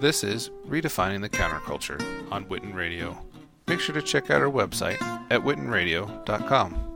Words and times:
This 0.00 0.22
is 0.22 0.50
Redefining 0.68 1.22
the 1.22 1.28
Counterculture 1.28 2.00
on 2.30 2.44
Witten 2.44 2.72
Radio. 2.72 3.18
Make 3.66 3.80
sure 3.80 3.96
to 3.96 4.00
check 4.00 4.30
out 4.30 4.40
our 4.40 4.48
website 4.48 5.02
at 5.28 5.40
wittenradio.com. 5.40 6.87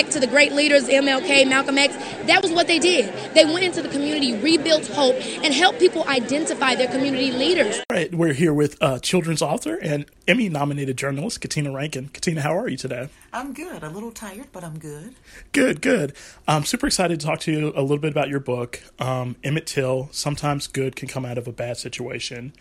back 0.00 0.10
to 0.10 0.20
the 0.20 0.26
great 0.26 0.52
leaders, 0.52 0.88
MLK, 0.88 1.46
Malcolm 1.46 1.76
X, 1.76 1.94
that 2.26 2.40
was 2.42 2.50
what 2.52 2.66
they 2.66 2.78
did. 2.78 3.12
They 3.34 3.44
went 3.44 3.64
into 3.64 3.82
the 3.82 3.88
community, 3.90 4.34
rebuilt 4.34 4.86
hope, 4.86 5.16
and 5.44 5.52
helped 5.52 5.78
people 5.78 6.08
identify 6.08 6.74
their 6.74 6.88
community 6.88 7.32
leaders. 7.32 7.78
All 7.90 7.96
right, 7.96 8.14
we're 8.14 8.32
here 8.32 8.54
with 8.54 8.82
uh, 8.82 8.98
children's 9.00 9.42
author 9.42 9.76
and 9.76 10.06
Emmy 10.26 10.48
nominated 10.48 10.96
journalist 10.96 11.42
Katina 11.42 11.70
Rankin. 11.70 12.08
Katina, 12.08 12.40
how 12.40 12.56
are 12.56 12.68
you 12.68 12.78
today? 12.78 13.10
I'm 13.32 13.52
good. 13.52 13.82
A 13.82 13.90
little 13.90 14.10
tired, 14.10 14.46
but 14.52 14.64
I'm 14.64 14.78
good. 14.78 15.16
Good, 15.52 15.82
good. 15.82 16.14
I'm 16.48 16.64
super 16.64 16.86
excited 16.86 17.20
to 17.20 17.26
talk 17.26 17.40
to 17.40 17.52
you 17.52 17.72
a 17.76 17.82
little 17.82 17.98
bit 17.98 18.10
about 18.10 18.30
your 18.30 18.40
book, 18.40 18.82
um, 19.00 19.36
Emmett 19.44 19.66
Till. 19.66 20.08
Sometimes 20.12 20.66
good 20.66 20.96
can 20.96 21.08
come 21.08 21.26
out 21.26 21.36
of 21.36 21.46
a 21.46 21.52
bad 21.52 21.76
situation. 21.76 22.54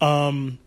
Um, 0.00 0.58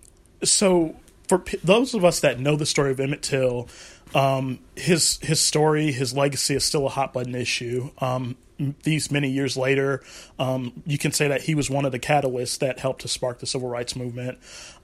so, 0.44 0.98
for 1.30 1.40
p- 1.40 1.60
those 1.64 1.94
of 1.94 2.04
us 2.04 2.20
that 2.22 2.40
know 2.40 2.56
the 2.56 2.66
story 2.66 2.92
of 2.92 3.00
Emmett 3.00 3.22
Till, 3.22 3.70
um, 4.14 4.60
his 4.76 5.20
his 5.22 5.40
story, 5.40 5.92
his 5.92 6.14
legacy 6.14 6.56
is 6.56 6.64
still 6.64 6.86
a 6.86 6.90
hot 6.90 7.14
button 7.14 7.36
issue. 7.36 7.92
Um, 8.00 8.38
these 8.84 9.12
many 9.12 9.30
years 9.30 9.56
later, 9.56 10.04
um, 10.38 10.84
you 10.86 10.98
can 10.98 11.12
say 11.12 11.28
that 11.30 11.42
he 11.42 11.56
was 11.56 11.70
one 11.70 11.86
of 11.86 11.92
the 11.92 12.00
catalysts 12.00 12.60
that 12.60 12.80
helped 12.80 13.02
to 13.02 13.08
spark 13.08 13.40
the 13.40 13.46
civil 13.46 13.70
rights 13.70 13.96
movement. 13.96 14.38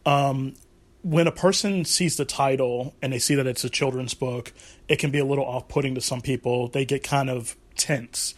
Um, 0.06 0.56
when 1.02 1.28
a 1.28 1.32
person 1.32 1.86
sees 1.86 2.18
the 2.18 2.26
title 2.26 2.96
and 3.02 3.14
they 3.14 3.20
see 3.20 3.36
that 3.36 3.46
it's 3.46 3.64
a 3.64 3.70
children's 3.70 4.14
book, 4.14 4.54
it 4.88 4.98
can 4.98 5.12
be 5.12 5.20
a 5.20 5.26
little 5.26 5.46
off 5.46 5.68
putting 5.68 5.94
to 5.96 6.02
some 6.02 6.22
people. 6.22 6.68
They 6.68 6.86
get 6.86 7.04
kind 7.04 7.30
of 7.30 7.56
tense. 7.76 8.34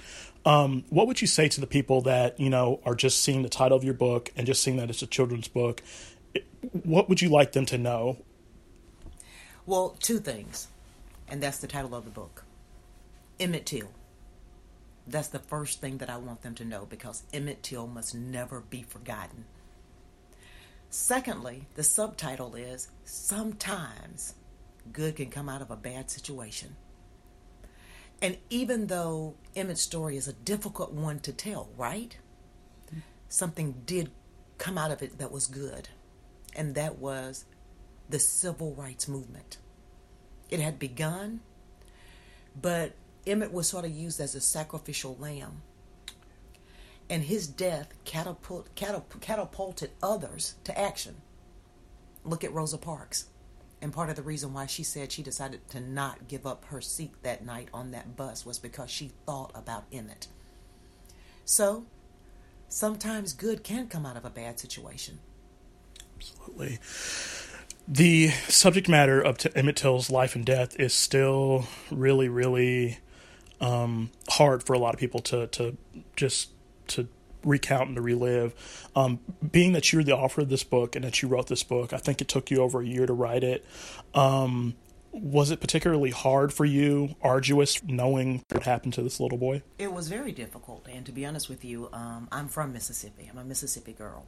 Um, 0.45 0.85
what 0.89 1.07
would 1.07 1.21
you 1.21 1.27
say 1.27 1.47
to 1.49 1.61
the 1.61 1.67
people 1.67 2.01
that 2.01 2.39
you 2.39 2.49
know 2.49 2.79
are 2.85 2.95
just 2.95 3.21
seeing 3.21 3.43
the 3.43 3.49
title 3.49 3.77
of 3.77 3.83
your 3.83 3.93
book 3.93 4.31
and 4.35 4.47
just 4.47 4.63
seeing 4.63 4.77
that 4.77 4.89
it's 4.89 5.01
a 5.01 5.07
children's 5.07 5.47
book? 5.47 5.83
What 6.83 7.09
would 7.09 7.21
you 7.21 7.29
like 7.29 7.51
them 7.51 7.65
to 7.67 7.77
know? 7.77 8.17
Well, 9.65 9.97
two 9.99 10.19
things 10.19 10.69
and 11.27 11.41
that's 11.41 11.59
the 11.59 11.67
title 11.67 11.95
of 11.95 12.05
the 12.05 12.11
book 12.11 12.43
Emmett 13.39 13.65
Till. 13.65 13.89
That's 15.05 15.29
the 15.29 15.39
first 15.39 15.79
thing 15.79 15.99
that 15.99 16.09
I 16.09 16.17
want 16.17 16.41
them 16.41 16.55
to 16.55 16.65
know 16.65 16.85
because 16.85 17.23
Emmett 17.33 17.63
Till 17.63 17.87
must 17.87 18.13
never 18.13 18.59
be 18.59 18.83
forgotten. 18.83 19.45
Secondly, 20.89 21.67
the 21.75 21.83
subtitle 21.83 22.55
is 22.55 22.89
Sometimes 23.03 24.35
Good 24.91 25.17
Can 25.17 25.29
Come 25.29 25.49
Out 25.49 25.61
of 25.61 25.71
a 25.71 25.75
Bad 25.75 26.09
Situation. 26.09 26.75
And 28.21 28.37
even 28.49 28.87
though 28.87 29.35
Emmett's 29.55 29.81
story 29.81 30.17
is 30.17 30.27
a 30.27 30.33
difficult 30.33 30.91
one 30.91 31.19
to 31.19 31.31
tell, 31.31 31.69
right? 31.77 32.17
Something 33.29 33.83
did 33.85 34.09
come 34.57 34.77
out 34.77 34.91
of 34.91 35.01
it 35.01 35.19
that 35.19 35.31
was 35.31 35.45
good, 35.45 35.89
and 36.55 36.73
that 36.75 36.97
was 36.97 37.45
the 38.09 38.19
civil 38.19 38.73
rights 38.73 39.07
movement. 39.07 39.57
It 40.49 40.59
had 40.59 40.79
begun, 40.79 41.41
but 42.59 42.93
Emmett 43.25 43.51
was 43.51 43.67
sort 43.67 43.85
of 43.85 43.91
used 43.91 44.19
as 44.19 44.35
a 44.35 44.41
sacrificial 44.41 45.17
lamb. 45.19 45.61
And 47.09 47.23
his 47.23 47.47
death 47.47 47.93
catapult, 48.05 48.73
catapult, 48.75 49.21
catapulted 49.21 49.91
others 50.01 50.55
to 50.63 50.77
action. 50.77 51.15
Look 52.23 52.43
at 52.43 52.53
Rosa 52.53 52.77
Parks. 52.77 53.27
And 53.81 53.93
part 53.93 54.09
of 54.09 54.15
the 54.15 54.23
reason 54.23 54.53
why 54.53 54.65
she 54.65 54.83
said 54.83 55.11
she 55.11 55.21
decided 55.21 55.69
to 55.69 55.79
not 55.79 56.27
give 56.27 56.47
up 56.47 56.65
her 56.65 56.81
seat 56.81 57.13
that 57.23 57.45
night 57.45 57.69
on 57.73 57.91
that 57.91 58.15
bus 58.15 58.45
was 58.45 58.57
because 58.57 58.89
she 58.89 59.11
thought 59.25 59.51
about 59.53 59.85
Emmett. 59.91 60.27
So, 61.45 61.85
sometimes 62.67 63.33
good 63.33 63.63
can 63.63 63.87
come 63.87 64.05
out 64.05 64.17
of 64.17 64.25
a 64.25 64.29
bad 64.29 64.59
situation. 64.59 65.19
Absolutely 66.17 66.79
the 67.87 68.29
subject 68.49 68.89
matter 68.89 69.21
of 69.21 69.37
T- 69.37 69.49
Emmett 69.55 69.77
Till's 69.77 70.09
life 70.09 70.35
and 70.35 70.45
death 70.45 70.77
is 70.79 70.93
still 70.93 71.67
really, 71.89 72.27
really 72.27 72.99
um, 73.61 74.11
hard 74.29 74.63
for 74.63 74.73
a 74.73 74.79
lot 74.79 74.93
of 74.93 74.99
people 74.99 75.21
to 75.21 75.47
to 75.47 75.77
just 76.15 76.51
to 76.87 77.07
recount 77.43 77.87
and 77.87 77.95
to 77.95 78.01
relive. 78.01 78.89
Um, 78.95 79.19
being 79.51 79.73
that 79.73 79.93
you're 79.93 80.03
the 80.03 80.15
author 80.15 80.41
of 80.41 80.49
this 80.49 80.63
book 80.63 80.95
and 80.95 81.05
that 81.05 81.21
you 81.21 81.27
wrote 81.27 81.47
this 81.47 81.63
book, 81.63 81.93
I 81.93 81.97
think 81.97 82.21
it 82.21 82.27
took 82.27 82.51
you 82.51 82.61
over 82.61 82.81
a 82.81 82.85
year 82.85 83.05
to 83.05 83.13
write 83.13 83.43
it. 83.43 83.65
Um, 84.13 84.75
was 85.11 85.49
it 85.49 85.59
particularly 85.59 86.11
hard 86.11 86.53
for 86.53 86.65
you, 86.65 87.15
arduous, 87.21 87.81
knowing 87.83 88.43
what 88.51 88.63
happened 88.63 88.93
to 88.93 89.01
this 89.01 89.19
little 89.19 89.37
boy? 89.37 89.63
It 89.79 89.91
was 89.91 90.09
very 90.09 90.31
difficult, 90.31 90.87
and 90.87 91.05
to 91.05 91.11
be 91.11 91.25
honest 91.25 91.49
with 91.49 91.65
you, 91.65 91.89
um, 91.93 92.27
I'm 92.31 92.47
from 92.47 92.73
Mississippi. 92.73 93.27
I'm 93.31 93.37
a 93.37 93.43
Mississippi 93.43 93.93
girl, 93.93 94.27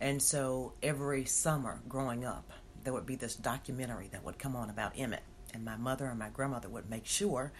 and 0.00 0.20
so 0.20 0.74
every 0.82 1.24
summer 1.24 1.80
growing 1.88 2.24
up, 2.24 2.52
there 2.84 2.92
would 2.92 3.06
be 3.06 3.16
this 3.16 3.34
documentary 3.34 4.08
that 4.12 4.24
would 4.24 4.38
come 4.38 4.56
on 4.56 4.70
about 4.70 4.92
Emmett, 4.96 5.22
and 5.52 5.64
my 5.64 5.76
mother 5.76 6.06
and 6.06 6.18
my 6.18 6.28
grandmother 6.28 6.68
would 6.68 6.88
make 6.88 7.06
sure 7.06 7.52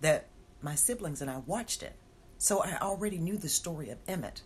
that 0.00 0.26
my 0.62 0.74
siblings 0.74 1.22
and 1.22 1.30
I 1.30 1.38
watched 1.46 1.82
it. 1.82 1.94
So 2.38 2.62
I 2.62 2.76
already 2.80 3.18
knew 3.18 3.36
the 3.36 3.48
story 3.48 3.90
of 3.90 3.98
Emmett. 4.06 4.42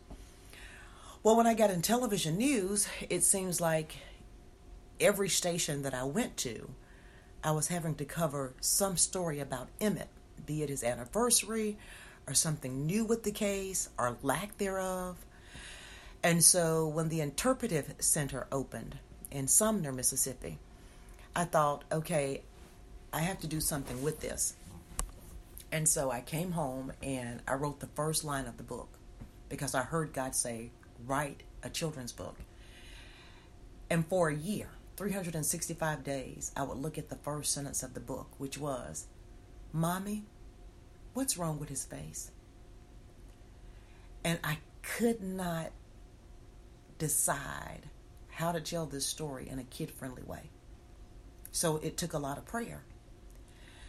Well, 1.22 1.36
when 1.36 1.46
I 1.46 1.54
got 1.54 1.70
in 1.70 1.82
television 1.82 2.38
news, 2.38 2.88
it 3.08 3.22
seems 3.24 3.60
like 3.60 3.96
every 5.00 5.28
station 5.28 5.82
that 5.82 5.94
I 5.94 6.04
went 6.04 6.36
to, 6.38 6.70
I 7.42 7.50
was 7.52 7.68
having 7.68 7.94
to 7.96 8.04
cover 8.04 8.54
some 8.60 8.96
story 8.96 9.40
about 9.40 9.68
Emmett, 9.80 10.08
be 10.46 10.62
it 10.62 10.68
his 10.68 10.84
anniversary 10.84 11.78
or 12.26 12.34
something 12.34 12.86
new 12.86 13.04
with 13.04 13.24
the 13.24 13.32
case 13.32 13.88
or 13.98 14.16
lack 14.22 14.58
thereof. 14.58 15.16
And 16.22 16.44
so 16.44 16.86
when 16.86 17.08
the 17.08 17.20
Interpretive 17.20 17.94
Center 17.98 18.46
opened, 18.52 18.98
in 19.30 19.46
Sumner, 19.46 19.92
Mississippi, 19.92 20.58
I 21.34 21.44
thought, 21.44 21.84
okay, 21.92 22.42
I 23.12 23.20
have 23.20 23.40
to 23.40 23.46
do 23.46 23.60
something 23.60 24.02
with 24.02 24.20
this. 24.20 24.54
And 25.72 25.88
so 25.88 26.10
I 26.10 26.20
came 26.20 26.52
home 26.52 26.92
and 27.02 27.40
I 27.46 27.54
wrote 27.54 27.80
the 27.80 27.86
first 27.86 28.24
line 28.24 28.46
of 28.46 28.56
the 28.56 28.62
book 28.62 28.88
because 29.48 29.74
I 29.74 29.82
heard 29.82 30.12
God 30.12 30.34
say, 30.34 30.70
write 31.06 31.42
a 31.62 31.70
children's 31.70 32.12
book. 32.12 32.36
And 33.88 34.06
for 34.06 34.28
a 34.28 34.34
year, 34.34 34.68
365 34.96 36.04
days, 36.04 36.52
I 36.56 36.62
would 36.62 36.78
look 36.78 36.98
at 36.98 37.08
the 37.08 37.16
first 37.16 37.52
sentence 37.52 37.82
of 37.82 37.94
the 37.94 38.00
book, 38.00 38.28
which 38.38 38.58
was, 38.58 39.06
Mommy, 39.72 40.24
what's 41.14 41.38
wrong 41.38 41.58
with 41.58 41.68
his 41.68 41.84
face? 41.84 42.30
And 44.24 44.38
I 44.44 44.58
could 44.82 45.22
not 45.22 45.70
decide 46.98 47.88
how 48.30 48.52
to 48.52 48.60
tell 48.60 48.86
this 48.86 49.06
story 49.06 49.48
in 49.48 49.58
a 49.58 49.64
kid 49.64 49.90
friendly 49.90 50.22
way. 50.22 50.50
So 51.52 51.76
it 51.78 51.96
took 51.96 52.12
a 52.12 52.18
lot 52.18 52.38
of 52.38 52.46
prayer. 52.46 52.82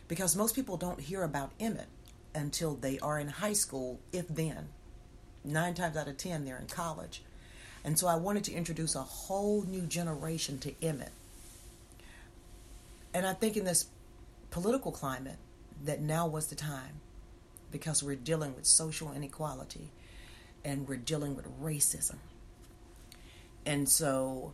Because 0.08 0.36
most 0.36 0.56
people 0.56 0.78
don't 0.78 1.00
hear 1.00 1.24
about 1.24 1.52
Emmett 1.60 1.88
until 2.36 2.76
they 2.76 3.00
are 3.00 3.20
in 3.20 3.28
high 3.28 3.54
school, 3.54 4.00
if 4.12 4.28
then. 4.28 4.70
Nine 5.44 5.74
times 5.74 5.96
out 5.96 6.08
of 6.08 6.18
ten, 6.18 6.46
they're 6.46 6.58
in 6.58 6.68
college. 6.68 7.24
And 7.84 7.98
so 7.98 8.08
I 8.08 8.16
wanted 8.16 8.44
to 8.46 8.54
introduce 8.54 8.96
a 8.96 9.02
whole 9.02 9.64
new 9.64 9.82
generation 9.82 10.60
to 10.60 10.74
Emmett. 10.82 11.12
And 13.14 13.26
I 13.26 13.34
think 13.34 13.58
in 13.58 13.66
this 13.66 13.88
political 14.50 14.92
climate, 14.92 15.38
that 15.84 16.02
now 16.02 16.28
was 16.28 16.48
the 16.48 16.56
time 16.56 17.00
because 17.72 18.04
we're 18.04 18.16
dealing 18.16 18.56
with 18.56 18.66
social 18.66 19.12
inequality 19.12 19.92
and 20.64 20.88
we're 20.88 20.98
dealing 20.98 21.36
with 21.36 21.48
racism 21.62 22.18
and 23.66 23.88
so 23.88 24.54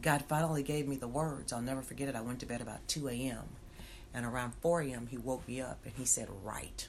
God 0.00 0.24
finally 0.28 0.62
gave 0.62 0.86
me 0.86 0.96
the 0.96 1.08
words. 1.08 1.52
I'll 1.52 1.62
never 1.62 1.82
forget 1.82 2.08
it. 2.08 2.14
I 2.14 2.20
went 2.20 2.40
to 2.40 2.46
bed 2.46 2.60
about 2.60 2.86
2 2.88 3.08
a.m. 3.08 3.44
And 4.12 4.26
around 4.26 4.54
4 4.60 4.82
a.m., 4.82 5.08
he 5.10 5.18
woke 5.18 5.46
me 5.46 5.60
up 5.60 5.78
and 5.84 5.94
he 5.96 6.04
said, 6.04 6.28
Write. 6.42 6.88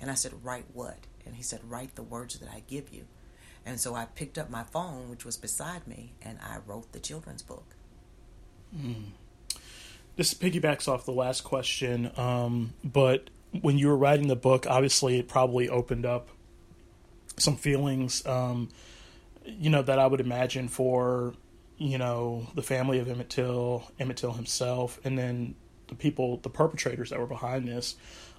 And 0.00 0.10
I 0.10 0.14
said, 0.14 0.32
Write 0.42 0.66
what? 0.72 0.98
And 1.24 1.36
he 1.36 1.42
said, 1.42 1.60
Write 1.68 1.94
the 1.94 2.02
words 2.02 2.38
that 2.38 2.48
I 2.48 2.62
give 2.66 2.92
you. 2.92 3.06
And 3.64 3.80
so 3.80 3.94
I 3.94 4.06
picked 4.06 4.38
up 4.38 4.50
my 4.50 4.64
phone, 4.64 5.08
which 5.08 5.24
was 5.24 5.36
beside 5.36 5.86
me, 5.86 6.14
and 6.20 6.38
I 6.42 6.58
wrote 6.66 6.92
the 6.92 6.98
children's 6.98 7.42
book. 7.42 7.76
Mm. 8.76 9.10
This 10.16 10.34
piggybacks 10.34 10.88
off 10.88 11.04
the 11.04 11.12
last 11.12 11.42
question, 11.42 12.10
um, 12.16 12.74
but 12.82 13.30
when 13.60 13.78
you 13.78 13.88
were 13.88 13.96
writing 13.96 14.28
the 14.28 14.36
book, 14.36 14.66
obviously 14.68 15.18
it 15.18 15.28
probably 15.28 15.68
opened 15.68 16.04
up 16.04 16.28
some 17.38 17.56
feelings. 17.56 18.24
Um, 18.26 18.68
you 19.44 19.70
know, 19.70 19.82
that 19.82 19.98
I 19.98 20.06
would 20.06 20.20
imagine 20.20 20.68
for, 20.68 21.34
you 21.76 21.98
know, 21.98 22.48
the 22.54 22.62
family 22.62 22.98
of 22.98 23.08
Emmett 23.08 23.30
Till, 23.30 23.90
Emmett 23.98 24.16
Till 24.16 24.32
himself, 24.32 25.00
and 25.04 25.18
then 25.18 25.54
the 25.88 25.94
people, 25.94 26.38
the 26.38 26.50
perpetrators 26.50 27.10
that 27.10 27.18
were 27.18 27.26
behind 27.26 27.68
this. 27.68 27.96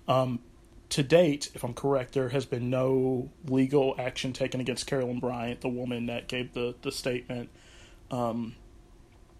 Um, 0.08 0.40
to 0.90 1.02
date, 1.02 1.50
if 1.56 1.64
I'm 1.64 1.74
correct, 1.74 2.14
there 2.14 2.30
has 2.30 2.46
been 2.46 2.70
no 2.70 3.32
legal 3.46 3.96
action 3.98 4.32
taken 4.32 4.62
against 4.62 4.86
Carolyn 4.86 5.20
Bryant, 5.20 5.62
the 5.62 5.70
woman 5.70 6.06
that 6.06 6.28
gave 6.28 6.54
the 6.54 6.76
the 6.84 6.92
statement 6.92 7.50
um, 8.12 8.56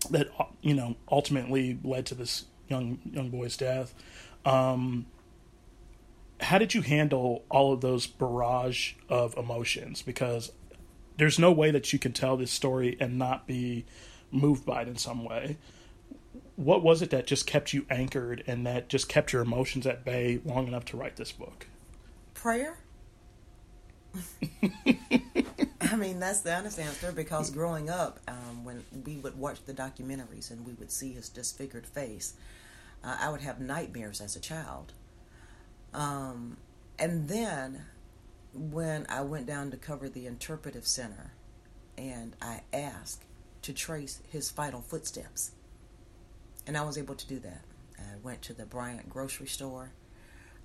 that 0.10 0.30
you 0.62 0.74
know 0.74 0.96
ultimately 1.12 1.78
led 1.84 2.08
to 2.08 2.16
this 2.16 2.46
young 2.68 3.00
young 3.06 3.30
boy's 3.30 3.56
death. 3.56 3.94
Um, 4.46 5.06
how 6.40 6.58
did 6.58 6.74
you 6.74 6.82
handle 6.82 7.46
all 7.50 7.72
of 7.72 7.82
those 7.82 8.08
barrage 8.08 8.94
of 9.08 9.38
emotions? 9.38 10.02
Because 10.02 10.52
there's 11.18 11.40
no 11.40 11.52
way 11.52 11.72
that 11.72 11.94
you 11.94 12.00
can 12.00 12.14
tell 12.14 12.38
this 12.38 12.52
story 12.52 12.98
and 13.00 13.18
not 13.18 13.48
be 13.48 13.86
moved 14.32 14.66
by 14.66 14.82
it 14.82 14.88
in 14.88 14.98
some 14.98 15.24
way. 15.24 15.58
What 16.56 16.84
was 16.84 17.02
it 17.02 17.10
that 17.12 17.28
just 17.28 17.48
kept 17.48 17.74
you 17.74 17.86
anchored 17.90 18.44
and 18.48 18.66
that 18.66 18.90
just 18.90 19.10
kept 19.10 19.34
your 19.34 19.42
emotions 19.42 19.88
at 19.88 20.06
bay 20.06 20.40
long 20.46 20.68
enough 20.68 20.86
to 20.86 20.98
write 20.98 21.16
this 21.16 21.32
book? 21.32 21.68
Prayer. 22.34 22.78
I 25.82 25.96
mean, 25.96 26.20
that's 26.20 26.42
the 26.42 26.54
honest 26.56 26.80
answer 26.80 27.12
because 27.12 27.50
growing 27.50 27.90
up, 27.90 28.20
um, 28.28 28.64
when 28.64 28.84
we 29.06 29.18
would 29.18 29.38
watch 29.38 29.64
the 29.66 29.74
documentaries 29.74 30.52
and 30.52 30.66
we 30.66 30.74
would 30.74 30.92
see 30.92 31.14
his 31.14 31.30
disfigured 31.30 31.88
face, 31.88 32.34
uh, 33.04 33.18
I 33.20 33.30
would 33.30 33.42
have 33.42 33.60
nightmares 33.60 34.22
as 34.22 34.36
a 34.36 34.40
child. 34.40 34.94
Um, 35.94 36.58
and 36.98 37.28
then 37.28 37.86
when 38.54 39.06
I 39.10 39.22
went 39.22 39.48
down 39.48 39.72
to 39.72 39.78
cover 39.78 40.08
the 40.08 40.28
interpretive 40.28 40.86
center 40.86 41.34
and 41.98 42.36
I 42.42 42.62
asked 42.72 43.24
to 43.64 43.74
trace 43.74 44.22
his 44.30 44.52
final 44.52 44.82
footsteps, 44.82 45.52
and 46.68 46.78
I 46.78 46.84
was 46.84 46.98
able 46.98 47.16
to 47.16 47.28
do 47.28 47.40
that. 47.40 47.62
I 47.98 48.18
went 48.22 48.42
to 48.44 48.54
the 48.54 48.66
Bryant 48.66 49.10
grocery 49.10 49.48
store. 49.48 49.92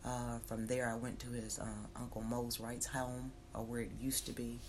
Uh, 0.04 0.38
from 0.46 0.66
there, 0.66 0.88
I 0.88 0.96
went 0.96 1.18
to 1.20 1.30
his 1.30 1.58
uh, 1.58 1.86
Uncle 1.96 2.22
Mose 2.22 2.60
Wright's 2.60 2.86
home, 2.86 3.32
or 3.54 3.62
where 3.62 3.80
it 3.80 3.90
used 4.00 4.26
to 4.26 4.32
be. 4.32 4.60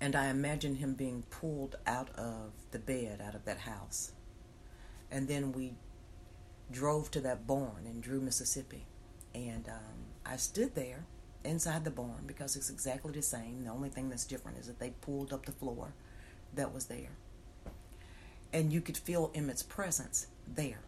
And 0.00 0.16
I 0.16 0.26
imagined 0.26 0.78
him 0.78 0.94
being 0.94 1.24
pulled 1.30 1.76
out 1.86 2.08
of 2.16 2.52
the 2.70 2.78
bed, 2.78 3.20
out 3.24 3.34
of 3.34 3.44
that 3.44 3.58
house. 3.58 4.12
And 5.10 5.28
then 5.28 5.52
we 5.52 5.74
drove 6.70 7.10
to 7.10 7.20
that 7.20 7.46
barn 7.46 7.86
in 7.86 8.00
Drew, 8.00 8.20
Mississippi. 8.20 8.86
And 9.34 9.68
um, 9.68 10.06
I 10.24 10.36
stood 10.36 10.74
there 10.74 11.04
inside 11.44 11.84
the 11.84 11.90
barn 11.90 12.24
because 12.26 12.56
it's 12.56 12.70
exactly 12.70 13.12
the 13.12 13.22
same. 13.22 13.64
The 13.64 13.70
only 13.70 13.88
thing 13.88 14.08
that's 14.08 14.24
different 14.24 14.58
is 14.58 14.66
that 14.66 14.78
they 14.78 14.90
pulled 15.00 15.32
up 15.32 15.46
the 15.46 15.52
floor 15.52 15.94
that 16.54 16.74
was 16.74 16.86
there. 16.86 17.16
And 18.52 18.72
you 18.72 18.80
could 18.80 18.98
feel 18.98 19.30
Emmett's 19.34 19.62
presence 19.62 20.26
there. 20.46 20.80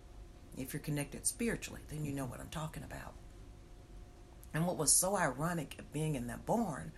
If 0.58 0.72
you're 0.72 0.80
connected 0.80 1.26
spiritually, 1.26 1.80
then 1.88 2.04
you 2.04 2.12
know 2.12 2.26
what 2.26 2.40
I'm 2.40 2.48
talking 2.48 2.82
about. 2.82 3.14
And 4.52 4.66
what 4.66 4.76
was 4.76 4.92
so 4.92 5.16
ironic 5.16 5.76
of 5.78 5.92
being 5.92 6.14
in 6.14 6.26
that 6.26 6.44
barn 6.44 6.92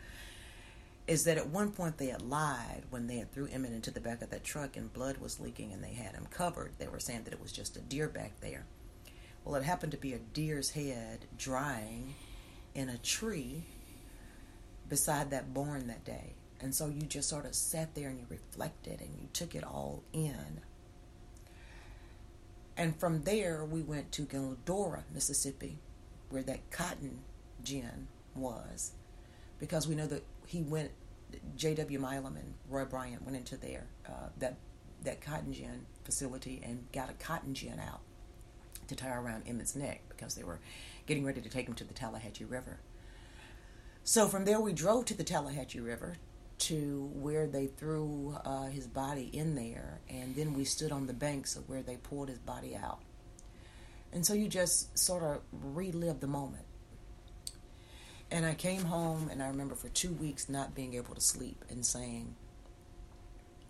is 1.07 1.25
that 1.25 1.37
at 1.37 1.49
one 1.49 1.71
point 1.71 1.99
they 1.99 2.07
had 2.07 2.23
lied 2.23 2.83
when 2.91 3.07
they 3.07 3.19
had 3.19 3.31
threw 3.31 3.47
Emmett 3.47 3.73
into 3.73 3.91
the 3.91 4.01
back 4.01 4.23
of 4.23 4.31
that 4.31 4.43
truck 4.43 4.77
and 4.77 4.93
blood 4.93 5.19
was 5.19 5.39
leaking 5.39 5.73
and 5.73 5.85
they 5.85 5.93
had 5.93 6.15
him 6.15 6.27
covered. 6.31 6.73
They 6.79 6.89
were 6.89 6.99
saying 6.99 7.25
that 7.25 7.35
it 7.35 7.43
was 7.43 7.53
just 7.53 7.77
a 7.77 7.81
deer 7.81 8.09
back 8.09 8.41
there. 8.41 8.65
Well, 9.45 9.55
it 9.55 9.65
happened 9.65 9.93
to 9.93 9.99
be 9.99 10.15
a 10.15 10.19
deer's 10.19 10.71
head 10.71 11.27
drying 11.37 12.15
in 12.75 12.89
a 12.89 12.99
tree 12.99 13.65
beside 14.89 15.31
that 15.31 15.55
barn 15.55 15.87
that 15.87 16.05
day. 16.05 16.35
And 16.61 16.75
so 16.75 16.87
you 16.87 17.03
just 17.03 17.29
sort 17.29 17.47
of 17.47 17.55
sat 17.55 17.95
there 17.95 18.09
and 18.09 18.19
you 18.19 18.27
reflected 18.29 19.01
and 19.01 19.11
you 19.21 19.29
took 19.33 19.55
it 19.55 19.65
all 19.65 20.03
in. 20.13 20.61
And 22.77 22.99
from 22.99 23.23
there, 23.23 23.65
we 23.65 23.83
went 23.83 24.13
to 24.13 24.23
Glendora, 24.23 25.05
Mississippi, 25.13 25.79
where 26.31 26.43
that 26.43 26.71
cotton 26.71 27.21
gin 27.63 28.09
was, 28.35 28.93
because 29.59 29.87
we 29.87 29.95
know 29.95 30.07
that 30.07 30.25
he 30.47 30.63
went. 30.63 30.91
J.W. 31.57 31.99
Milam 31.99 32.37
and 32.37 32.55
Roy 32.69 32.85
Bryant 32.85 33.25
went 33.25 33.37
into 33.37 33.57
there, 33.57 33.87
uh, 34.07 34.29
that 34.39 34.57
that 35.03 35.21
cotton 35.21 35.53
gin 35.53 35.87
facility, 36.05 36.61
and 36.65 36.87
got 36.93 37.11
a 37.11 37.13
cotton 37.15 37.55
gin 37.55 37.81
out 37.81 38.01
to 38.89 38.97
tie 38.97 39.15
around 39.15 39.45
Emmett's 39.47 39.75
neck 39.75 40.03
because 40.09 40.35
they 40.35 40.45
were 40.45 40.61
getting 41.07 41.25
ready 41.25 41.41
to 41.41 41.49
take 41.49 41.69
him 41.69 41.75
to 41.75 41.85
the 41.85 41.95
Tallahatchie 41.95 42.45
River. 42.45 42.81
So 44.03 44.29
from 44.29 44.45
there, 44.45 44.61
we 44.61 44.73
drove 44.73 45.07
to 45.07 45.15
the 45.15 45.25
Tallahatchie 45.25 45.81
River 45.81 46.17
to 46.59 47.11
where 47.15 47.47
they 47.47 47.67
threw 47.67 48.37
uh, 48.45 48.67
his 48.67 48.87
body 48.87 49.31
in 49.33 49.55
there, 49.55 50.01
and 50.09 50.35
then 50.37 50.55
we 50.55 50.65
stood 50.65 50.93
on 50.93 51.07
the 51.07 51.13
banks 51.13 51.57
of 51.57 51.69
where 51.69 51.83
they 51.83 51.97
pulled 51.97 52.29
his 52.29 52.39
body 52.39 52.77
out. 52.77 53.01
And 54.13 54.25
so 54.25 54.33
you 54.33 54.49
just 54.49 54.97
sort 54.97 55.23
of 55.23 55.41
relive 55.51 56.21
the 56.21 56.27
moment. 56.27 56.65
And 58.31 58.47
I 58.47 58.55
came 58.55 58.85
home, 58.85 59.29
and 59.31 59.43
I 59.43 59.49
remember 59.49 59.75
for 59.75 59.89
two 59.89 60.13
weeks 60.13 60.49
not 60.49 60.75
being 60.75 60.95
able 60.95 61.15
to 61.15 61.21
sleep 61.21 61.65
and 61.69 61.85
saying, 61.85 62.37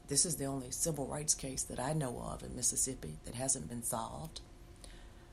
This 0.09 0.27
is 0.27 0.37
the 0.37 0.45
only 0.45 0.71
civil 0.71 1.07
rights 1.07 1.35
case 1.35 1.63
that 1.65 1.81
I 1.81 1.93
know 1.93 2.23
of 2.31 2.43
in 2.43 2.55
Mississippi 2.55 3.19
that 3.25 3.35
hasn't 3.35 3.69
been 3.69 3.83
solved. 3.83 4.41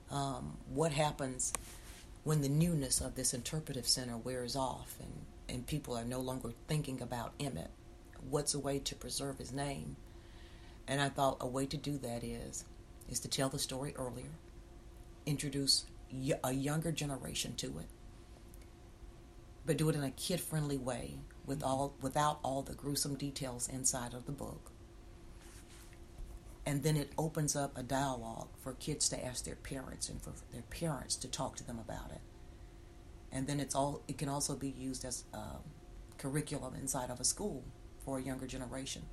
Um, 0.09 0.57
what 0.67 0.91
happens 0.91 1.53
when 2.23 2.41
the 2.41 2.49
newness 2.49 3.01
of 3.01 3.15
this 3.15 3.33
interpretive 3.33 3.87
center 3.87 4.17
wears 4.17 4.55
off 4.55 4.95
and, 4.99 5.25
and 5.49 5.67
people 5.67 5.97
are 5.97 6.05
no 6.05 6.19
longer 6.19 6.51
thinking 6.67 7.01
about 7.01 7.33
Emmett? 7.39 7.71
What's 8.29 8.53
a 8.53 8.59
way 8.59 8.79
to 8.79 8.95
preserve 8.95 9.39
his 9.39 9.51
name? 9.51 9.95
And 10.87 11.01
I 11.01 11.09
thought 11.09 11.37
a 11.41 11.47
way 11.47 11.65
to 11.67 11.77
do 11.77 11.97
that 11.99 12.23
is 12.23 12.65
is 13.09 13.19
to 13.19 13.27
tell 13.27 13.49
the 13.49 13.59
story 13.59 13.93
earlier, 13.97 14.29
introduce 15.25 15.85
a 16.43 16.53
younger 16.53 16.91
generation 16.91 17.55
to 17.55 17.67
it, 17.79 17.87
but 19.65 19.77
do 19.77 19.89
it 19.89 19.95
in 19.95 20.03
a 20.03 20.11
kid-friendly 20.11 20.77
way 20.77 21.17
with 21.45 21.59
mm-hmm. 21.59 21.67
all 21.67 21.95
without 22.01 22.39
all 22.43 22.61
the 22.61 22.73
gruesome 22.73 23.15
details 23.15 23.67
inside 23.67 24.13
of 24.13 24.25
the 24.25 24.31
book. 24.31 24.71
And 26.65 26.83
then 26.83 26.95
it 26.95 27.11
opens 27.17 27.55
up 27.55 27.77
a 27.77 27.83
dialogue 27.83 28.49
for 28.61 28.73
kids 28.73 29.09
to 29.09 29.25
ask 29.25 29.45
their 29.45 29.55
parents 29.55 30.09
and 30.09 30.21
for 30.21 30.33
their 30.51 30.61
parents 30.63 31.15
to 31.17 31.27
talk 31.27 31.55
to 31.57 31.65
them 31.65 31.79
about 31.79 32.11
it. 32.11 32.21
And 33.31 33.47
then 33.47 33.59
it's 33.59 33.73
all 33.73 34.03
it 34.07 34.17
can 34.17 34.29
also 34.29 34.55
be 34.55 34.69
used 34.69 35.05
as 35.05 35.23
a 35.33 35.57
curriculum 36.17 36.75
inside 36.75 37.09
of 37.09 37.19
a 37.19 37.23
school 37.23 37.63
for 38.05 38.19
a 38.19 38.21
younger 38.21 38.45
generation. 38.45 39.03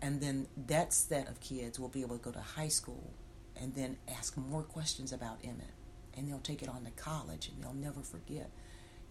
And 0.00 0.20
then 0.20 0.46
that 0.68 0.92
set 0.92 1.28
of 1.28 1.40
kids 1.40 1.78
will 1.78 1.88
be 1.88 2.02
able 2.02 2.18
to 2.18 2.22
go 2.22 2.30
to 2.32 2.40
high 2.40 2.68
school 2.68 3.12
and 3.56 3.74
then 3.74 3.96
ask 4.08 4.36
more 4.36 4.62
questions 4.62 5.12
about 5.12 5.38
Emmett. 5.42 5.74
And 6.16 6.28
they'll 6.28 6.38
take 6.38 6.62
it 6.62 6.68
on 6.68 6.84
to 6.84 6.90
college 6.90 7.48
and 7.48 7.62
they'll 7.62 7.74
never 7.74 8.02
forget 8.02 8.50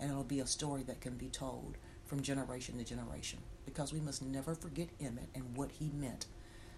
and 0.01 0.09
it'll 0.09 0.23
be 0.23 0.39
a 0.39 0.47
story 0.47 0.81
that 0.83 0.99
can 0.99 1.15
be 1.15 1.27
told 1.27 1.77
from 2.05 2.21
generation 2.21 2.77
to 2.79 2.83
generation 2.83 3.39
because 3.65 3.93
we 3.93 3.99
must 4.01 4.23
never 4.23 4.55
forget 4.55 4.89
Emmett 4.99 5.29
and 5.35 5.55
what 5.55 5.71
he 5.71 5.91
meant, 5.93 6.25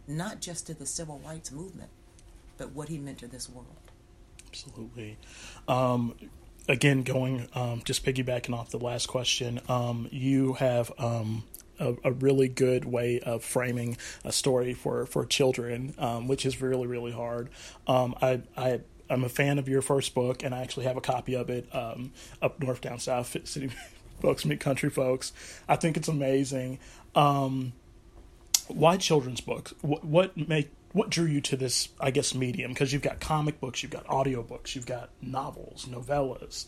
not 0.08 0.42
just 0.42 0.68
to 0.68 0.74
the 0.74 0.86
civil 0.86 1.22
rights 1.26 1.52
movement, 1.52 1.90
but 2.58 2.72
what 2.72 2.90
he 2.90 2.98
meant 2.98 3.20
to 3.20 3.28
this 3.28 3.50
world. 3.50 3.68
Absolutely. 4.48 5.18
Um, 5.68 6.16
again, 6.68 7.04
going 7.04 7.48
um, 7.54 7.82
just 7.86 8.06
piggybacking 8.06 8.54
off 8.54 8.70
the 8.70 8.80
last 8.80 9.08
question, 9.08 9.60
um, 9.68 10.08
you 10.12 10.54
have 10.54 10.92
um, 10.98 11.44
a, 11.80 11.96
a, 12.04 12.12
really 12.12 12.48
good 12.48 12.86
way 12.86 13.20
of 13.20 13.44
framing 13.44 13.98
a 14.24 14.32
story 14.32 14.74
for 14.74 15.06
for 15.06 15.26
children, 15.26 15.96
um, 15.98 16.28
which 16.28 16.46
is 16.46 16.62
really 16.62 16.88
really 16.88 17.12
hard. 17.12 17.50
Um, 17.88 18.16
I 18.22 18.42
I 18.56 18.82
I'm 19.10 19.24
a 19.24 19.30
fan 19.30 19.60
of 19.60 19.68
your 19.68 19.82
first 19.82 20.14
book, 20.14 20.44
and 20.44 20.54
I 20.54 20.62
actually 20.62 20.86
have 20.86 20.98
a 20.98 21.02
copy 21.02 21.36
of 21.36 21.50
it 21.50 21.68
um, 21.74 22.12
up 22.42 22.62
north, 22.62 22.82
down 22.82 23.00
south, 23.00 23.36
city 23.48 23.70
folks 24.22 24.46
meet 24.46 24.60
country 24.60 24.90
folks. 24.90 25.34
I 25.68 25.76
think 25.76 25.98
it's 25.98 26.08
amazing. 26.08 26.80
Um, 27.16 27.74
why 28.68 28.98
children's 28.98 29.42
books? 29.42 29.74
What, 29.82 30.04
what 30.04 30.38
make 30.38 30.72
what 30.92 31.10
drew 31.10 31.26
you 31.26 31.42
to 31.42 31.58
this? 31.58 31.90
I 32.00 32.12
guess 32.12 32.34
medium 32.34 32.72
because 32.72 32.94
you've 32.94 33.02
got 33.02 33.20
comic 33.20 33.60
books, 33.60 33.84
you've 33.84 33.92
got 33.92 34.06
audiobooks, 34.08 34.76
you've 34.76 34.86
got 34.86 35.10
novels, 35.22 35.88
novellas, 35.90 36.66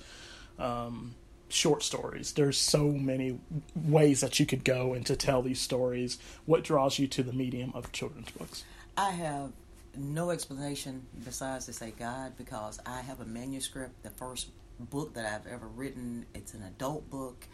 um, 0.60 1.16
short 1.50 1.84
stories. 1.84 2.34
There's 2.34 2.58
so 2.58 2.92
many 2.92 3.40
ways 3.76 4.22
that 4.22 4.40
you 4.40 4.46
could 4.46 4.64
go 4.64 4.94
and 4.94 5.06
to 5.06 5.16
tell 5.16 5.42
these 5.42 5.62
stories. 5.62 6.18
What 6.46 6.64
draws 6.64 7.00
you 7.00 7.08
to 7.08 7.24
the 7.24 7.34
medium 7.34 7.72
of 7.76 7.92
children's 7.92 8.32
books? 8.32 8.64
I 8.98 9.12
have 9.12 9.52
no 9.98 10.32
explanation 10.32 11.06
besides 11.24 11.66
to 11.68 11.74
say 11.74 11.94
God 11.98 12.34
because 12.38 12.80
I 12.86 13.02
have 13.02 13.20
a 13.22 13.26
manuscript, 13.26 14.04
the 14.04 14.10
first 14.10 14.50
book 14.80 15.14
that 15.14 15.26
I've 15.26 15.52
ever 15.52 15.68
written. 15.68 16.26
It's 16.34 16.54
an 16.54 16.64
adult 16.64 17.10
book. 17.10 17.48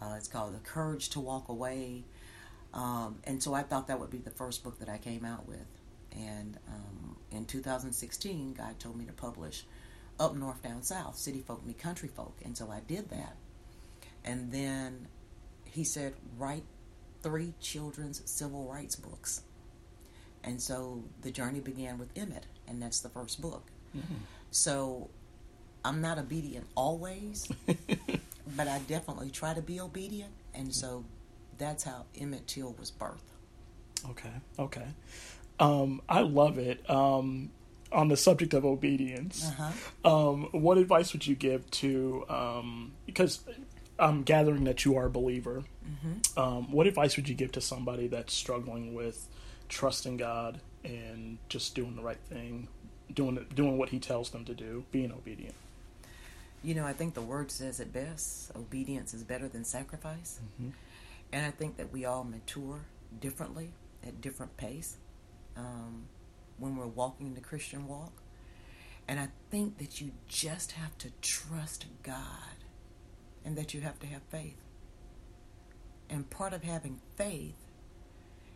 Uh, 0.00 0.14
it's 0.16 0.28
called 0.28 0.54
The 0.54 0.60
Courage 0.60 1.08
to 1.10 1.20
Walk 1.20 1.48
Away. 1.48 2.04
Um, 2.74 3.18
and 3.24 3.42
so 3.42 3.54
I 3.54 3.62
thought 3.62 3.88
that 3.88 3.98
would 3.98 4.10
be 4.10 4.18
the 4.18 4.30
first 4.30 4.62
book 4.62 4.78
that 4.80 4.88
I 4.88 4.98
came 4.98 5.24
out 5.24 5.48
with. 5.48 5.66
And 6.12 6.58
um, 6.68 7.16
in 7.30 7.44
2016, 7.44 8.54
God 8.54 8.78
told 8.78 8.96
me 8.96 9.04
to 9.06 9.12
publish 9.12 9.64
Up 10.20 10.34
North, 10.36 10.62
Down 10.62 10.82
South, 10.82 11.16
City 11.16 11.40
Folk 11.40 11.64
Meet 11.66 11.78
Country 11.78 12.08
Folk. 12.08 12.36
And 12.44 12.56
so 12.56 12.70
I 12.70 12.80
did 12.80 13.10
that. 13.10 13.36
And 14.24 14.52
then 14.52 15.08
he 15.64 15.84
said, 15.84 16.14
write 16.36 16.64
three 17.22 17.54
children's 17.60 18.22
civil 18.30 18.64
rights 18.64 18.96
books. 18.96 19.42
And 20.44 20.60
so 20.60 21.02
the 21.22 21.30
journey 21.30 21.60
began 21.60 21.98
with 21.98 22.08
Emmett, 22.16 22.46
and 22.66 22.80
that's 22.80 23.00
the 23.00 23.08
first 23.08 23.40
book. 23.40 23.70
Mm-hmm. 23.96 24.14
So 24.50 25.10
I'm 25.84 26.00
not 26.00 26.18
obedient 26.18 26.66
always, 26.74 27.50
but 28.56 28.68
I 28.68 28.78
definitely 28.86 29.30
try 29.30 29.54
to 29.54 29.62
be 29.62 29.80
obedient. 29.80 30.32
And 30.54 30.74
so 30.74 31.04
that's 31.58 31.84
how 31.84 32.04
Emmett 32.18 32.46
Till 32.46 32.74
was 32.78 32.90
birthed. 32.90 33.18
Okay, 34.10 34.30
okay. 34.58 34.86
Um, 35.60 36.00
I 36.08 36.20
love 36.20 36.58
it. 36.58 36.88
Um, 36.88 37.50
on 37.90 38.08
the 38.08 38.16
subject 38.16 38.54
of 38.54 38.64
obedience, 38.64 39.50
um, 40.04 40.48
what 40.52 40.78
advice 40.78 41.12
would 41.12 41.26
you 41.26 41.34
give 41.34 41.68
to? 41.72 42.24
Um, 42.28 42.92
because 43.06 43.40
I'm 43.98 44.22
gathering 44.22 44.64
that 44.64 44.84
you 44.84 44.96
are 44.96 45.06
a 45.06 45.10
believer. 45.10 45.64
Um, 46.36 46.70
what 46.70 46.86
advice 46.86 47.16
would 47.16 47.28
you 47.28 47.34
give 47.34 47.52
to 47.52 47.60
somebody 47.60 48.06
that's 48.06 48.32
struggling 48.34 48.94
with 48.94 49.26
trusting 49.68 50.18
God 50.18 50.60
and 50.84 51.38
just 51.48 51.74
doing 51.74 51.96
the 51.96 52.02
right 52.02 52.20
thing, 52.28 52.68
doing 53.12 53.44
doing 53.54 53.78
what 53.78 53.88
He 53.88 53.98
tells 53.98 54.30
them 54.30 54.44
to 54.44 54.54
do, 54.54 54.84
being 54.92 55.10
obedient? 55.10 55.54
You 56.62 56.74
know, 56.74 56.84
I 56.84 56.92
think 56.92 57.14
the 57.14 57.22
word 57.22 57.50
says 57.50 57.80
it 57.80 57.92
best 57.92 58.50
obedience 58.54 59.14
is 59.14 59.22
better 59.24 59.48
than 59.48 59.64
sacrifice. 59.64 60.40
And 61.32 61.44
I 61.44 61.50
think 61.50 61.76
that 61.76 61.92
we 61.92 62.04
all 62.04 62.24
mature 62.24 62.80
differently 63.20 63.72
at 64.06 64.20
different 64.20 64.56
pace 64.56 64.96
um, 65.56 66.04
when 66.58 66.76
we're 66.76 66.86
walking 66.86 67.34
the 67.34 67.40
Christian 67.40 67.86
walk. 67.86 68.12
And 69.06 69.18
I 69.18 69.28
think 69.50 69.78
that 69.78 70.00
you 70.00 70.12
just 70.26 70.72
have 70.72 70.96
to 70.98 71.10
trust 71.22 71.86
God 72.02 72.64
and 73.44 73.56
that 73.56 73.72
you 73.74 73.80
have 73.80 73.98
to 74.00 74.06
have 74.06 74.22
faith. 74.30 74.56
And 76.10 76.28
part 76.28 76.52
of 76.52 76.62
having 76.62 77.00
faith 77.16 77.56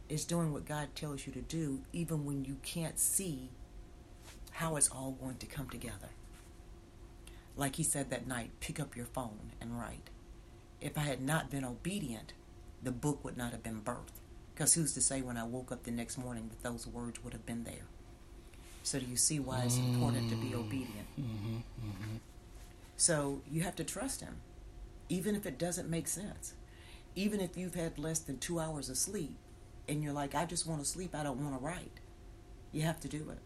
is 0.08 0.24
doing 0.24 0.52
what 0.52 0.66
God 0.66 0.88
tells 0.94 1.26
you 1.26 1.32
to 1.32 1.40
do, 1.40 1.80
even 1.92 2.24
when 2.24 2.44
you 2.44 2.58
can't 2.62 2.98
see 2.98 3.50
how 4.52 4.76
it's 4.76 4.88
all 4.88 5.12
going 5.12 5.36
to 5.38 5.46
come 5.46 5.68
together. 5.68 6.10
Like 7.56 7.76
he 7.76 7.82
said 7.82 8.10
that 8.10 8.26
night, 8.26 8.50
pick 8.60 8.80
up 8.80 8.96
your 8.96 9.06
phone 9.06 9.52
and 9.60 9.78
write. 9.78 10.10
If 10.80 10.98
I 10.98 11.02
had 11.02 11.22
not 11.22 11.50
been 11.50 11.64
obedient, 11.64 12.32
the 12.82 12.92
book 12.92 13.24
would 13.24 13.36
not 13.36 13.52
have 13.52 13.62
been 13.62 13.80
birthed. 13.80 14.20
Because 14.54 14.74
who's 14.74 14.92
to 14.94 15.00
say 15.00 15.22
when 15.22 15.36
I 15.36 15.44
woke 15.44 15.72
up 15.72 15.84
the 15.84 15.90
next 15.90 16.18
morning 16.18 16.48
that 16.48 16.62
those 16.62 16.86
words 16.86 17.22
would 17.24 17.32
have 17.32 17.46
been 17.46 17.64
there? 17.64 17.86
So, 18.82 18.98
do 18.98 19.06
you 19.06 19.16
see 19.16 19.38
why 19.38 19.62
it's 19.62 19.78
important 19.78 20.28
to 20.30 20.36
be 20.36 20.48
mm-hmm. 20.48 20.60
obedient? 20.60 21.06
Mm-hmm. 21.18 21.56
Mm-hmm. 21.56 22.16
So, 22.96 23.42
you 23.50 23.62
have 23.62 23.76
to 23.76 23.84
trust 23.84 24.20
Him, 24.20 24.36
even 25.08 25.36
if 25.36 25.46
it 25.46 25.56
doesn't 25.58 25.88
make 25.88 26.08
sense. 26.08 26.54
Even 27.14 27.40
if 27.40 27.56
you've 27.56 27.74
had 27.74 27.98
less 27.98 28.18
than 28.18 28.38
two 28.38 28.58
hours 28.58 28.88
of 28.88 28.96
sleep 28.96 29.36
and 29.86 30.02
you're 30.02 30.12
like, 30.12 30.34
I 30.34 30.46
just 30.46 30.66
want 30.66 30.80
to 30.80 30.86
sleep, 30.86 31.14
I 31.14 31.22
don't 31.22 31.42
want 31.42 31.58
to 31.58 31.64
write. 31.64 32.00
You 32.72 32.82
have 32.82 32.98
to 33.00 33.08
do 33.08 33.30
it. 33.30 33.38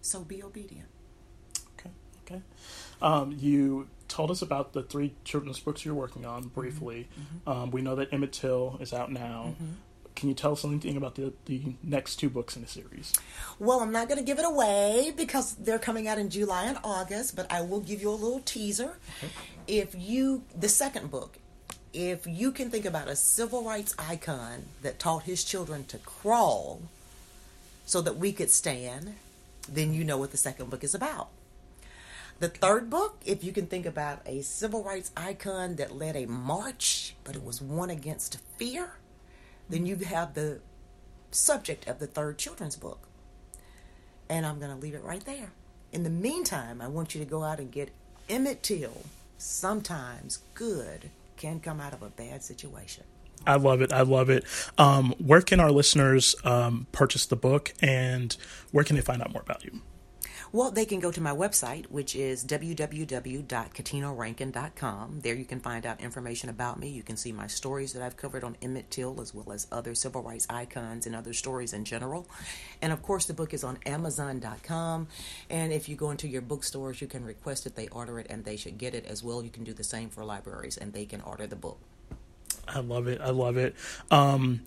So, 0.00 0.24
be 0.24 0.42
obedient. 0.42 0.88
Okay. 1.78 1.90
Okay. 2.26 2.42
Um, 3.00 3.36
you 3.38 3.88
told 4.08 4.30
us 4.30 4.42
about 4.42 4.72
the 4.72 4.82
three 4.82 5.14
children's 5.24 5.60
books 5.60 5.84
you're 5.84 5.94
working 5.94 6.24
on 6.24 6.42
mm-hmm. 6.42 6.60
briefly. 6.60 7.08
Mm-hmm. 7.18 7.50
Um, 7.50 7.70
we 7.70 7.82
know 7.82 7.96
that 7.96 8.12
Emmett 8.12 8.32
Till 8.32 8.78
is 8.80 8.92
out 8.92 9.10
now. 9.10 9.54
Mm-hmm. 9.54 9.72
Can 10.16 10.28
you 10.28 10.34
tell 10.34 10.52
us 10.52 10.64
anything 10.64 10.96
about 10.96 11.16
the, 11.16 11.32
the 11.46 11.74
next 11.82 12.16
two 12.16 12.30
books 12.30 12.54
in 12.54 12.62
the 12.62 12.68
series? 12.68 13.12
Well, 13.58 13.80
I'm 13.80 13.90
not 13.90 14.08
going 14.08 14.18
to 14.18 14.24
give 14.24 14.38
it 14.38 14.44
away 14.44 15.12
because 15.16 15.54
they're 15.56 15.78
coming 15.78 16.06
out 16.06 16.18
in 16.18 16.30
July 16.30 16.66
and 16.66 16.78
August, 16.84 17.34
but 17.34 17.50
I 17.50 17.62
will 17.62 17.80
give 17.80 18.00
you 18.00 18.10
a 18.10 18.12
little 18.12 18.40
teaser. 18.44 18.96
If 19.66 19.94
you, 19.96 20.44
the 20.56 20.68
second 20.68 21.10
book, 21.10 21.38
if 21.92 22.26
you 22.26 22.52
can 22.52 22.70
think 22.70 22.84
about 22.84 23.08
a 23.08 23.16
civil 23.16 23.64
rights 23.64 23.94
icon 23.98 24.66
that 24.82 25.00
taught 25.00 25.24
his 25.24 25.42
children 25.42 25.84
to 25.86 25.98
crawl 25.98 26.82
so 27.86 28.00
that 28.00 28.16
we 28.16 28.32
could 28.32 28.50
stand, 28.50 29.14
then 29.68 29.94
you 29.94 30.04
know 30.04 30.18
what 30.18 30.30
the 30.30 30.36
second 30.36 30.70
book 30.70 30.84
is 30.84 30.94
about. 30.94 31.28
The 32.40 32.48
third 32.48 32.90
book, 32.90 33.22
if 33.24 33.44
you 33.44 33.52
can 33.52 33.66
think 33.66 33.86
about 33.86 34.20
a 34.26 34.42
civil 34.42 34.82
rights 34.82 35.12
icon 35.16 35.76
that 35.76 35.96
led 35.96 36.16
a 36.16 36.26
march, 36.26 37.14
but 37.24 37.36
it 37.36 37.44
was 37.44 37.62
one 37.62 37.90
against 37.90 38.38
fear, 38.56 38.94
then 39.68 39.86
you 39.86 39.96
have 39.96 40.34
the 40.34 40.60
subject 41.30 41.86
of 41.86 41.98
the 41.98 42.06
third 42.06 42.38
children's 42.38 42.76
book. 42.76 43.08
And 44.28 44.44
I'm 44.44 44.58
going 44.58 44.70
to 44.70 44.76
leave 44.76 44.94
it 44.94 45.02
right 45.04 45.24
there. 45.24 45.52
In 45.92 46.02
the 46.02 46.10
meantime, 46.10 46.80
I 46.80 46.88
want 46.88 47.14
you 47.14 47.20
to 47.20 47.30
go 47.30 47.44
out 47.44 47.60
and 47.60 47.70
get 47.70 47.90
Emmett 48.28 48.62
Till. 48.62 49.02
Sometimes 49.38 50.40
good 50.54 51.10
can 51.36 51.60
come 51.60 51.80
out 51.80 51.92
of 51.92 52.02
a 52.02 52.08
bad 52.08 52.42
situation. 52.42 53.04
I 53.46 53.56
love 53.56 53.82
it. 53.82 53.92
I 53.92 54.02
love 54.02 54.30
it. 54.30 54.44
Um, 54.78 55.14
where 55.18 55.42
can 55.42 55.60
our 55.60 55.70
listeners 55.70 56.34
um, 56.44 56.86
purchase 56.92 57.26
the 57.26 57.36
book 57.36 57.74
and 57.80 58.36
where 58.72 58.84
can 58.84 58.96
they 58.96 59.02
find 59.02 59.22
out 59.22 59.32
more 59.32 59.42
about 59.42 59.64
you? 59.64 59.82
Well, 60.54 60.70
they 60.70 60.84
can 60.84 61.00
go 61.00 61.10
to 61.10 61.20
my 61.20 61.32
website, 61.32 61.86
which 61.86 62.14
is 62.14 62.44
www.katinarankin.com. 62.44 65.20
There 65.20 65.34
you 65.34 65.44
can 65.44 65.58
find 65.58 65.84
out 65.84 66.00
information 66.00 66.48
about 66.48 66.78
me. 66.78 66.90
You 66.90 67.02
can 67.02 67.16
see 67.16 67.32
my 67.32 67.48
stories 67.48 67.92
that 67.92 68.04
I've 68.04 68.16
covered 68.16 68.44
on 68.44 68.56
Emmett 68.62 68.88
Till, 68.88 69.20
as 69.20 69.34
well 69.34 69.50
as 69.50 69.66
other 69.72 69.96
civil 69.96 70.22
rights 70.22 70.46
icons 70.48 71.06
and 71.06 71.16
other 71.16 71.32
stories 71.32 71.72
in 71.72 71.84
general. 71.84 72.28
And 72.80 72.92
of 72.92 73.02
course, 73.02 73.24
the 73.24 73.34
book 73.34 73.52
is 73.52 73.64
on 73.64 73.80
Amazon.com. 73.84 75.08
And 75.50 75.72
if 75.72 75.88
you 75.88 75.96
go 75.96 76.12
into 76.12 76.28
your 76.28 76.42
bookstores, 76.42 77.00
you 77.00 77.08
can 77.08 77.24
request 77.24 77.66
it, 77.66 77.74
they 77.74 77.88
order 77.88 78.20
it, 78.20 78.28
and 78.30 78.44
they 78.44 78.56
should 78.56 78.78
get 78.78 78.94
it 78.94 79.06
as 79.06 79.24
well. 79.24 79.42
You 79.42 79.50
can 79.50 79.64
do 79.64 79.72
the 79.72 79.82
same 79.82 80.08
for 80.08 80.24
libraries, 80.24 80.76
and 80.76 80.92
they 80.92 81.04
can 81.04 81.20
order 81.22 81.48
the 81.48 81.56
book. 81.56 81.80
I 82.68 82.78
love 82.78 83.08
it. 83.08 83.20
I 83.20 83.30
love 83.30 83.56
it. 83.56 83.74
Um, 84.08 84.62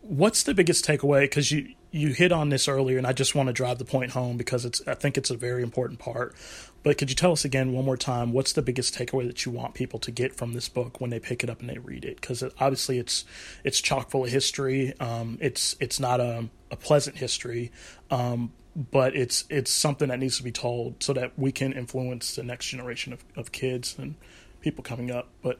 what's 0.00 0.42
the 0.42 0.54
biggest 0.54 0.86
takeaway? 0.86 1.24
Because 1.24 1.52
you 1.52 1.74
you 1.92 2.08
hit 2.08 2.32
on 2.32 2.48
this 2.48 2.68
earlier, 2.68 2.96
and 2.96 3.06
I 3.06 3.12
just 3.12 3.34
want 3.34 3.48
to 3.48 3.52
drive 3.52 3.78
the 3.78 3.84
point 3.84 4.12
home 4.12 4.38
because 4.38 4.64
it's 4.64 4.80
I 4.86 4.94
think 4.94 5.18
it's 5.18 5.30
a 5.30 5.36
very 5.36 5.62
important 5.62 5.98
part. 5.98 6.34
But 6.82 6.98
could 6.98 7.10
you 7.10 7.14
tell 7.14 7.32
us 7.32 7.44
again 7.44 7.72
one 7.72 7.84
more 7.84 7.98
time 7.98 8.32
what's 8.32 8.54
the 8.54 8.62
biggest 8.62 8.94
takeaway 8.94 9.26
that 9.26 9.44
you 9.44 9.52
want 9.52 9.74
people 9.74 10.00
to 10.00 10.10
get 10.10 10.34
from 10.34 10.54
this 10.54 10.68
book 10.68 11.00
when 11.00 11.10
they 11.10 11.20
pick 11.20 11.44
it 11.44 11.50
up 11.50 11.60
and 11.60 11.68
they 11.68 11.78
read 11.78 12.04
it? 12.04 12.20
Because 12.20 12.42
it, 12.42 12.54
obviously 12.58 12.98
it's 12.98 13.24
it's 13.62 13.80
chock 13.80 14.10
full 14.10 14.24
of 14.24 14.30
history. 14.30 14.98
Um, 14.98 15.38
it's 15.40 15.76
it's 15.80 16.00
not 16.00 16.18
a, 16.18 16.48
a 16.70 16.76
pleasant 16.76 17.18
history, 17.18 17.70
um, 18.10 18.52
but 18.74 19.14
it's 19.14 19.44
it's 19.50 19.70
something 19.70 20.08
that 20.08 20.18
needs 20.18 20.38
to 20.38 20.42
be 20.42 20.52
told 20.52 21.02
so 21.02 21.12
that 21.12 21.38
we 21.38 21.52
can 21.52 21.74
influence 21.74 22.34
the 22.36 22.42
next 22.42 22.68
generation 22.68 23.12
of, 23.12 23.22
of 23.36 23.52
kids 23.52 23.96
and 23.98 24.14
people 24.62 24.82
coming 24.82 25.10
up. 25.10 25.28
But 25.42 25.58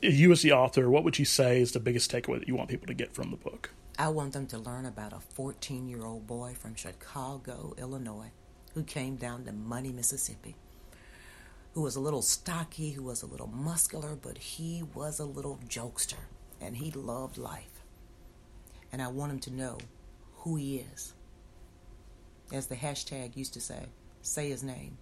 you 0.00 0.30
as 0.32 0.42
the 0.42 0.52
author, 0.52 0.90
what 0.90 1.02
would 1.02 1.18
you 1.18 1.24
say 1.24 1.62
is 1.62 1.72
the 1.72 1.80
biggest 1.80 2.12
takeaway 2.12 2.38
that 2.40 2.46
you 2.46 2.54
want 2.54 2.68
people 2.68 2.86
to 2.88 2.94
get 2.94 3.14
from 3.14 3.30
the 3.30 3.36
book? 3.38 3.70
I 3.98 4.08
want 4.08 4.32
them 4.32 4.46
to 4.48 4.58
learn 4.58 4.86
about 4.86 5.12
a 5.12 5.20
14 5.20 5.88
year 5.88 6.04
old 6.04 6.26
boy 6.26 6.54
from 6.58 6.74
Chicago, 6.74 7.74
Illinois, 7.78 8.30
who 8.74 8.82
came 8.82 9.16
down 9.16 9.44
to 9.44 9.52
Money, 9.52 9.92
Mississippi, 9.92 10.56
who 11.74 11.82
was 11.82 11.94
a 11.94 12.00
little 12.00 12.22
stocky, 12.22 12.92
who 12.92 13.02
was 13.02 13.22
a 13.22 13.26
little 13.26 13.48
muscular, 13.48 14.16
but 14.16 14.38
he 14.38 14.82
was 14.94 15.18
a 15.20 15.24
little 15.24 15.58
jokester, 15.68 16.24
and 16.60 16.76
he 16.76 16.90
loved 16.90 17.36
life. 17.36 17.82
And 18.90 19.02
I 19.02 19.08
want 19.08 19.32
him 19.32 19.40
to 19.40 19.52
know 19.54 19.78
who 20.38 20.56
he 20.56 20.78
is. 20.92 21.12
As 22.50 22.66
the 22.66 22.76
hashtag 22.76 23.36
used 23.36 23.54
to 23.54 23.60
say, 23.60 23.86
say 24.22 24.50
his 24.50 24.62
name. 24.62 24.98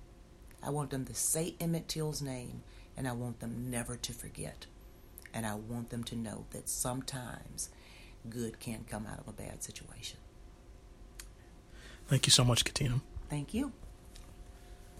I 0.62 0.70
want 0.70 0.90
them 0.90 1.04
to 1.06 1.14
say 1.14 1.54
Emmett 1.60 1.88
Till's 1.88 2.22
name, 2.22 2.62
and 2.96 3.08
I 3.08 3.12
want 3.12 3.40
them 3.40 3.70
never 3.70 3.96
to 3.96 4.12
forget. 4.12 4.66
And 5.32 5.46
I 5.46 5.54
want 5.54 5.90
them 5.90 6.04
to 6.04 6.16
know 6.16 6.44
that 6.50 6.68
sometimes 6.68 7.70
good 8.28 8.60
can 8.60 8.84
come 8.88 9.06
out 9.06 9.18
of 9.18 9.28
a 9.28 9.32
bad 9.32 9.62
situation. 9.62 10.18
Thank 12.08 12.26
you 12.26 12.30
so 12.30 12.44
much, 12.44 12.64
Katina. 12.64 13.00
Thank 13.28 13.54
you. 13.54 13.72